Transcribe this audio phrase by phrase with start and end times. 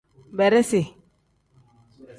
[0.37, 0.81] Beresi.